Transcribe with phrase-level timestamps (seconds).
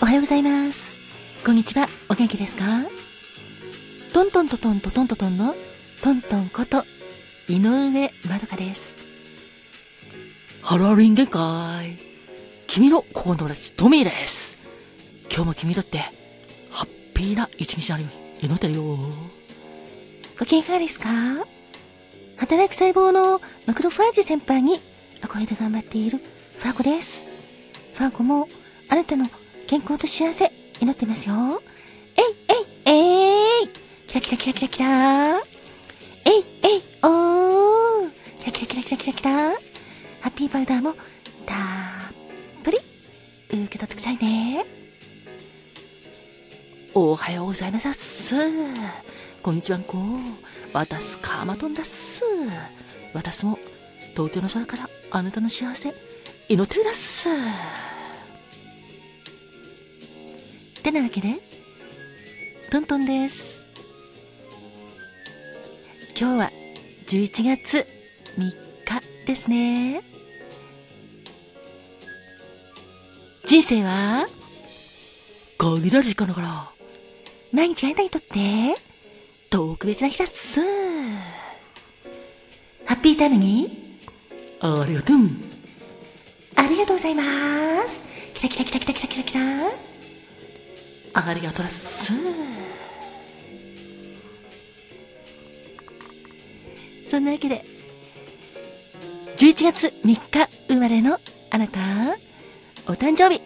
[0.00, 1.00] おはようございます。
[1.44, 1.88] こんにちは。
[2.08, 2.64] お元気ですか？
[4.12, 5.56] トントントトントトントトンの
[6.00, 6.84] トントンこと
[7.48, 8.96] 井上まどかです。
[10.62, 11.98] ハローリン限界。
[12.68, 14.56] 君の心の友達トミーです。
[15.32, 15.98] 今日も君にとって
[16.70, 18.08] ハッピーな一日になるよ
[18.40, 18.98] うに祈ってるよ。
[20.38, 21.08] ご機嫌いかがですか？
[22.36, 24.80] 働く細胞のマクロファージ先輩に
[25.24, 26.18] お声で頑張っている
[26.58, 27.26] ファーゴです。
[27.94, 28.48] ファーゴも
[28.88, 29.28] あなたの
[29.68, 30.50] 健康と幸せ
[30.80, 31.60] 祈ってますよ。
[32.16, 32.24] えい
[32.86, 32.94] えい
[33.60, 33.68] えい
[34.08, 35.42] キラキラキラキラキラえい
[36.62, 39.56] えいおーキラキラキラキラキラキラハ
[40.28, 40.94] ッピーパウダーも
[41.44, 41.56] たっ
[42.62, 42.78] ぷり
[43.48, 44.64] 受け取ってくださいね。
[46.94, 48.34] おはようございます。
[49.42, 49.98] こんにちはんこ。
[50.72, 52.22] 私カーマトンだっす。
[53.12, 53.58] 私も
[54.16, 55.94] 東京の空からあなたの幸せ
[56.48, 57.28] 祈ってるだっす。
[60.92, 61.34] てなわけで、
[62.70, 63.68] トントンです。
[66.18, 66.52] 今日は
[67.06, 67.86] 11月
[68.38, 70.00] 3日ですね。
[73.44, 74.26] 人生は
[75.58, 76.70] 限られる時間だから、
[77.52, 78.76] 毎日あなたにとって
[79.50, 80.60] 特別な日だっす。
[82.86, 83.98] ハッピータイムに
[84.60, 85.16] ありがとう。
[86.56, 87.22] ありがとうございま
[87.86, 88.00] す。
[88.34, 89.87] キラキラキラキラキラキラキ
[91.20, 91.28] ラ。
[91.28, 92.12] ありがとうっす。
[97.06, 97.64] そんなわけで、
[99.38, 101.18] 11月3日生まれの
[101.50, 101.80] あなた、
[102.86, 103.42] お誕生日、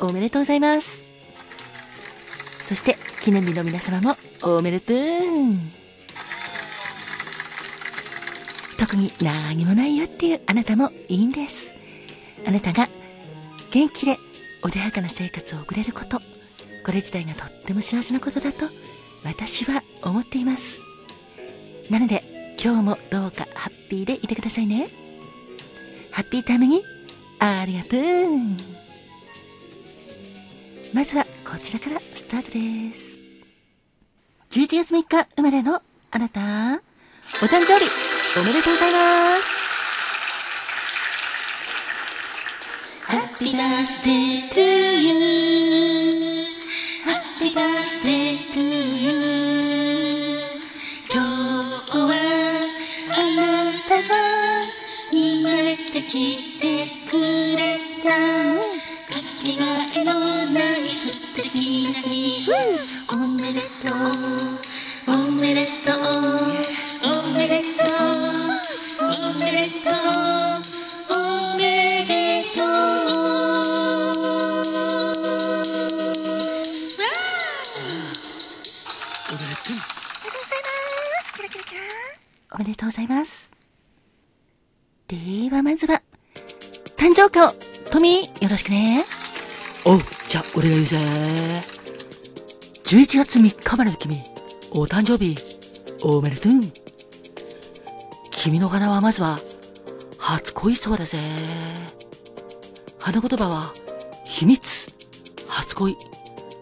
[0.00, 1.06] おめでとうございます。
[2.64, 4.96] そして、記念日の皆様もおめでとう。
[8.78, 11.76] 特に何もないよっていうあなたもいいんです。
[12.46, 12.88] あなたが
[13.70, 14.18] 元気で
[14.62, 16.20] 穏やかな生活を送れること、
[16.84, 18.66] これ自体がとっても幸せなことだと
[19.24, 20.82] 私は思っています。
[21.90, 22.22] なので
[22.62, 24.88] 今日もどうかハッピーでいてくださいね。
[26.10, 26.82] ハッピータイムに
[27.38, 28.00] ありがとう。
[30.92, 33.20] まずはこちらからスタートです。
[34.50, 35.80] 11月3日生まれの
[36.10, 37.84] あなた、お誕生日
[38.38, 39.60] おめでとうございます。
[43.08, 45.10] Happy birthday to you.
[45.20, 45.99] Happy birthday to
[47.54, 48.39] birthday.
[82.90, 83.52] ございます。
[85.06, 85.16] で
[85.48, 86.02] は、まずは、
[86.96, 87.54] 誕生花を、
[87.88, 89.04] トミー、よろしくね。
[89.84, 90.98] おう、じゃあ、俺が言うぜ。
[92.82, 94.20] 11月3日までの君、
[94.72, 95.38] お誕生日、
[96.02, 96.52] おめでとう。
[98.32, 99.38] 君の花はまずは、
[100.18, 101.20] 初恋そうだぜ。
[102.98, 103.72] 花言葉は、
[104.24, 104.92] 秘密、
[105.46, 105.96] 初恋、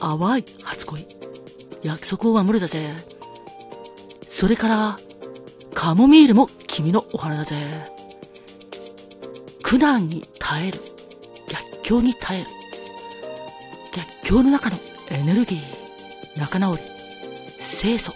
[0.00, 1.06] 淡い初恋、
[1.82, 2.94] 約束を守るだぜ。
[4.26, 4.98] それから、
[5.84, 7.62] カモミールも君のお花だぜ。
[9.62, 10.80] 苦難に耐える、
[11.46, 12.46] 逆境に耐える。
[13.94, 14.78] 逆境の中の
[15.10, 16.82] エネルギー、仲直り、
[17.58, 18.14] 清楚、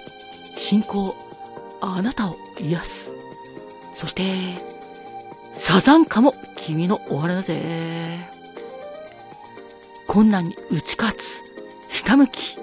[0.56, 1.14] 信仰、
[1.82, 3.12] あなたを癒す。
[3.92, 4.54] そして、
[5.52, 8.18] サザンカも君のお花だぜ。
[10.06, 11.42] 困難に打ち勝つ、
[11.90, 12.56] ひたむき、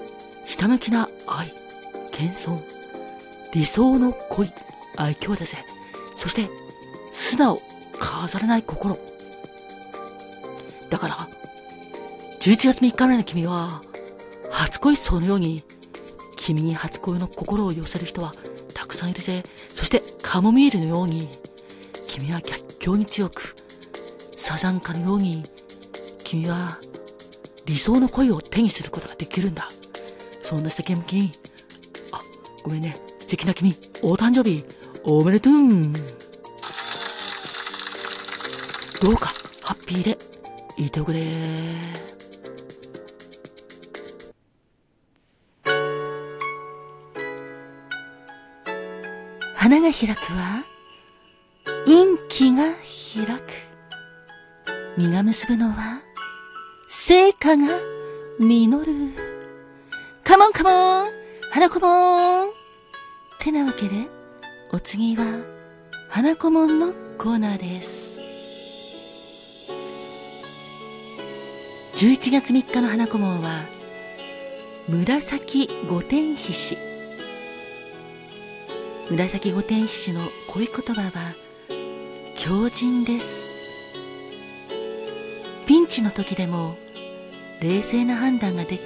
[0.46, 1.54] ひたむきな愛、
[2.12, 2.60] 謙遜、
[3.54, 4.52] 理想の恋、
[4.98, 5.58] 愛嬌だぜ。
[6.18, 6.50] そして、
[7.12, 7.62] 素直、
[8.00, 8.98] 飾らない心。
[10.90, 11.28] だから、
[12.40, 13.82] 11月3日目の君は、
[14.52, 15.64] 初恋そのように、
[16.36, 18.34] 君に初恋の心を寄せる人は
[18.74, 19.44] たくさんいるぜ。
[19.74, 21.28] そして、カモミールのように、
[22.08, 23.56] 君は逆境に強く、
[24.36, 25.44] サザンカのように、
[26.24, 26.78] 君は
[27.66, 29.72] 理想の恋を手にすることができるんだ。
[30.44, 31.32] そんな素敵な君、
[32.12, 32.22] あ、
[32.64, 32.96] ごめんね。
[33.20, 34.64] 素敵な君、お誕生日、
[35.08, 35.54] おめでとう。
[39.00, 39.28] どうか、
[39.62, 40.18] ハッピーで、
[40.78, 41.22] いておくれ。
[49.54, 50.64] 花が開くは、
[51.86, 53.44] 運気が開く。
[54.98, 56.02] 実が結ぶのは、
[56.90, 57.78] 成果が
[58.40, 58.94] 実る。
[60.24, 61.12] カモンカモン
[61.52, 62.50] 花子もん
[63.40, 64.15] てなわけで、
[64.76, 65.24] お次は、
[66.10, 68.20] 花子もんのコーナーです。
[71.96, 73.62] 11月3日の花子門は、
[74.90, 76.82] 紫御殿皮紙。
[79.12, 81.34] 紫御殿皮紙の恋言葉は、
[82.38, 83.46] 強靭です。
[85.66, 86.76] ピンチの時でも、
[87.62, 88.82] 冷静な判断ができ、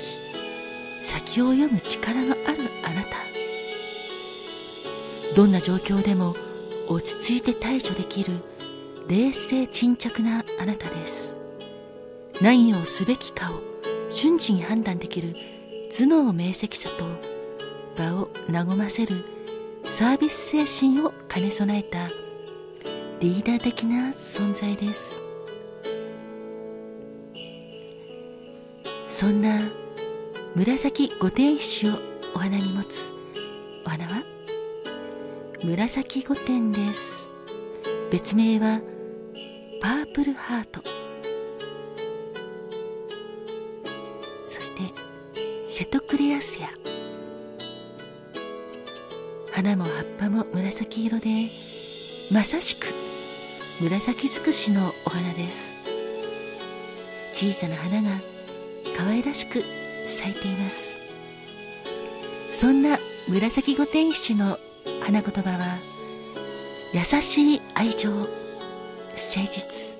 [1.02, 3.29] 先を読む力のあるあなた。
[5.40, 6.36] どんな状況でも
[6.90, 8.34] 落ち着いて対処できる
[9.08, 11.38] 冷静沈着なあなたです。
[12.42, 13.62] 何をすべきかを
[14.10, 15.34] 瞬時に判断できる
[15.98, 17.06] 頭脳明晰さと
[17.96, 19.24] 場を和ませる
[19.86, 22.10] サービス精神を兼ね備えた
[23.22, 25.24] リーダー的な存在です。
[29.08, 29.62] そんな
[30.54, 32.00] 紫御殿皮紙を
[32.36, 33.14] お花に持つ
[33.86, 34.29] お花は
[35.64, 37.28] 紫御殿です。
[38.12, 38.80] 別名は
[39.82, 40.82] パープルハート。
[44.48, 44.82] そして
[45.68, 46.70] セトクレアスや
[49.52, 51.50] 花も葉っぱも紫色で
[52.32, 52.88] まさしく
[53.82, 55.76] 紫尽くしのお花です
[57.34, 58.10] 小さな花が
[58.96, 59.62] 可愛らしく
[60.06, 61.00] 咲いています
[62.58, 62.98] そんな
[63.28, 64.58] 紫御殿皮紙の
[65.12, 65.80] 花言葉は
[66.94, 68.28] 優しい愛情誠
[69.18, 69.98] 実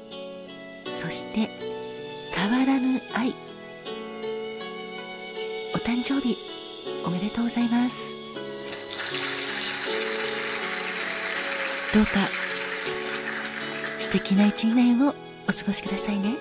[0.94, 1.50] そして
[2.32, 3.34] 変わらぬ愛
[5.74, 6.38] お誕生日
[7.08, 8.08] おめでとうございます
[11.96, 12.28] どうか
[13.98, 16.36] 素敵な一年をお過ごしくださいね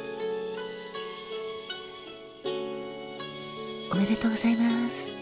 [3.91, 5.18] おめでとうございます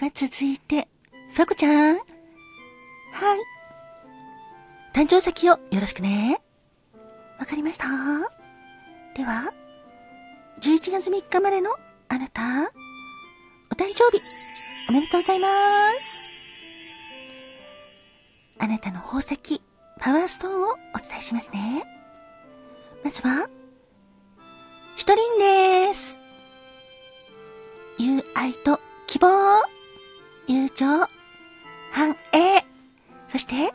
[0.00, 0.88] では続いて、
[1.34, 1.96] ファコちゃん。
[1.96, 2.04] はい。
[4.94, 6.40] 誕生石をよろしくね。
[7.38, 7.84] わかりました
[9.14, 9.52] では、
[10.62, 11.72] 11月3日までの
[12.08, 12.40] あなた、
[13.70, 14.22] お誕生日、
[14.88, 15.46] おめでとうございま
[15.98, 16.16] す。
[18.58, 19.60] あなたの宝石、
[19.98, 21.84] パワーストーンをお伝えしますね。
[23.04, 23.50] まずは、
[24.96, 26.18] ひとりんです。
[27.98, 29.28] 友愛と希望、
[30.52, 30.84] 友情、
[31.92, 32.66] 繁栄、
[33.28, 33.70] そして、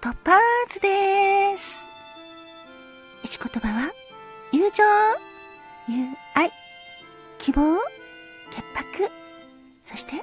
[0.00, 0.36] トパー
[0.68, 1.86] ズです。
[3.22, 3.92] 一言葉は、
[4.50, 4.82] 友情、
[5.86, 6.50] 友愛、
[7.38, 7.78] 希望、
[8.50, 9.12] 潔白、
[9.84, 10.14] そして、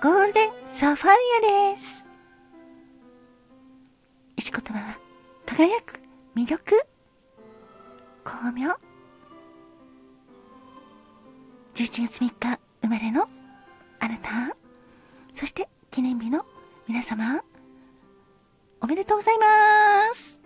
[0.00, 1.14] ゴールデンサファイ
[1.66, 2.06] アです。
[4.36, 4.96] 一言葉は、
[5.44, 6.00] 輝く、
[6.36, 6.80] 魅力、
[8.22, 8.70] 巧妙。
[11.74, 13.28] 11月3日、生まれの
[14.06, 14.56] あなた、
[15.32, 16.46] そして記念日の
[16.86, 17.42] 皆様、
[18.80, 20.40] おめでとうございます。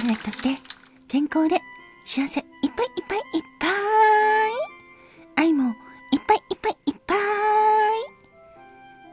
[0.00, 0.58] あなたとって
[1.08, 1.60] 健康で
[2.06, 3.70] 幸せいっぱいいっぱいいっぱい。
[5.36, 7.18] 愛もいっぱいいっぱいいっぱい。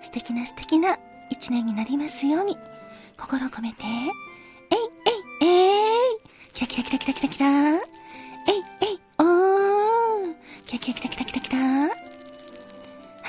[0.02, 0.98] 素敵な素敵な
[1.30, 2.56] 一年になりますように、
[3.20, 4.80] 心を込めて、えい
[5.42, 6.20] えいえい
[6.54, 7.40] キラキラキラキラキラキ
[7.84, 7.93] ラ
[10.84, 11.90] キラキラキラキラキラハ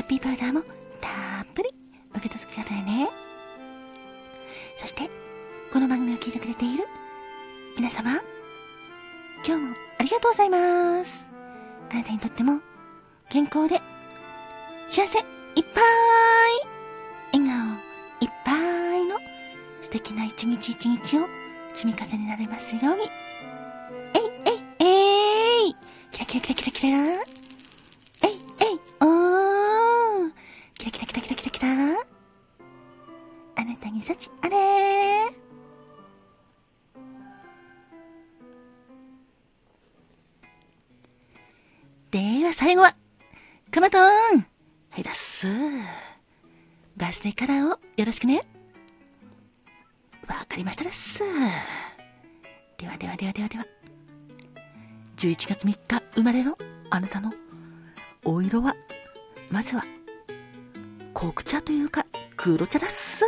[0.03, 0.63] ッピーパウダーも
[1.01, 1.69] たっぷり
[2.17, 3.09] 受け取ってくださいね。
[4.77, 5.09] そして、
[5.73, 6.83] この番組を聞いてくれている
[7.77, 8.11] 皆様、
[9.47, 11.29] 今日もありがとうございます。
[11.93, 12.59] あなたにとっても
[13.31, 13.81] 健康で
[14.89, 15.85] 幸せいっぱい
[17.35, 17.79] 笑顔
[18.21, 19.17] いっぱいの
[19.81, 21.29] 素敵な一日一日を
[21.73, 23.05] 積み重ねられますように。
[24.15, 24.23] えい
[24.81, 25.75] えいえい
[26.11, 27.34] キラキラキラキラキラ
[42.47, 42.95] は最後は、
[43.71, 44.45] くまとんは
[44.97, 45.47] いだっす。
[46.97, 48.47] バースデーカラーをよろしくね。
[50.29, 51.21] わかりましたです。
[52.79, 53.67] ではではではではでは。
[55.17, 56.57] 11月3日生まれの
[56.91, 57.33] あなたの
[58.25, 58.75] お色は、
[59.51, 59.85] まずは、
[61.13, 63.25] 黒茶というか、黒茶だっす。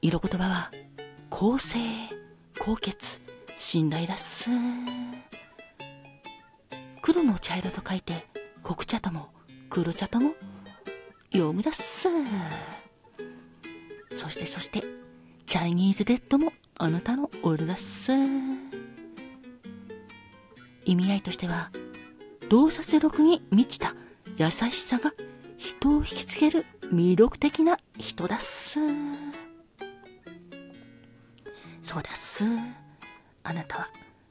[0.00, 0.70] 色言葉は、
[1.30, 1.78] 公正、
[2.58, 3.20] 高潔、
[3.64, 4.50] 信頼だっす。
[7.00, 8.26] 黒の茶色と書いて、
[8.62, 9.28] 黒茶とも
[9.70, 10.34] 黒茶とも
[11.32, 12.08] 読むだっす。
[14.14, 14.82] そしてそして、
[15.46, 18.12] チャイニーズデッドもあなたのオイルだっす。
[20.84, 21.70] 意味合いとしては、
[22.50, 23.94] 洞察力に満ちた
[24.36, 25.14] 優しさが
[25.56, 28.80] 人を引きつける魅力的な人だっす。
[31.82, 32.44] そうだっす。
[33.44, 33.88] あなたは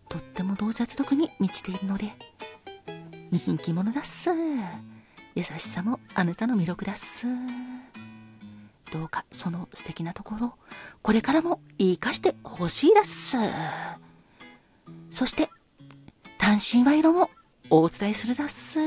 [0.09, 2.11] とっても洞察力に満ちているので、
[3.31, 4.29] 人気者だっす。
[5.35, 7.25] 優しさもあなたの魅力だっす。
[8.91, 10.53] どうかその素敵なところ、
[11.01, 13.37] これからも活かしてほしいだっす。
[15.09, 15.49] そして、
[16.37, 17.29] 単身賄賂も
[17.69, 18.79] お伝えするだっす。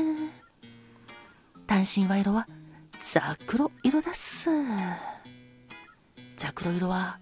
[1.65, 2.47] 単身賄賂は
[3.13, 4.49] ザクロ色だっす。
[6.37, 7.19] ザクロ色は、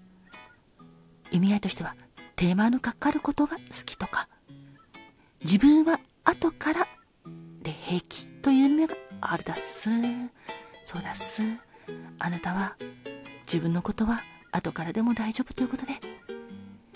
[1.32, 1.96] 意味合いとしては、
[2.36, 4.28] 手間のかかることが好きとか、
[5.44, 6.88] 自分は後から
[7.62, 9.90] で平気という意味があるだっす。
[10.86, 11.42] そうだっす。
[12.20, 12.76] あなたは
[13.46, 14.22] 自分のことは
[14.52, 15.94] 後からでも大丈夫ということで、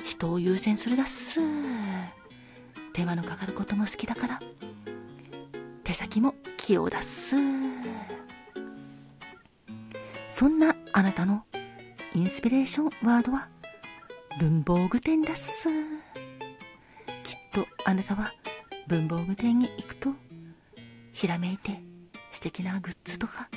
[0.03, 1.39] 人を優先するだっす。
[2.93, 4.39] 手間のかかることも好きだから、
[5.83, 7.35] 手先も器用だっす。
[10.29, 11.45] そんなあなたの
[12.13, 13.47] インスピレーションワードは
[14.39, 15.67] 文房具店だっす。
[17.23, 18.31] きっとあなたは
[18.87, 20.11] 文房具店に行くと
[21.11, 21.81] ひらめいて
[22.31, 23.49] 素敵なグッズとか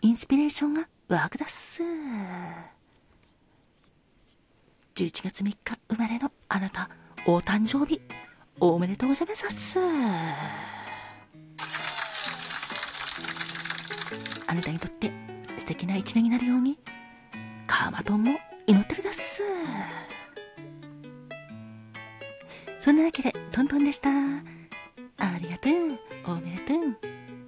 [0.00, 1.82] インスピレーションが湧くだっす
[4.94, 5.56] 11月3日
[5.90, 6.88] 生まれのあなた
[7.26, 8.00] お誕生日
[8.58, 9.78] おめでとうございますっす
[14.46, 15.12] あなたにとって
[15.58, 16.78] 素敵な一年になるように
[17.66, 18.38] カーマトンも
[18.70, 19.42] 祈ってるだっす
[22.78, 24.08] そんなわけでトントンでした。
[24.10, 25.72] ありがとう。
[26.32, 27.09] おめでとう。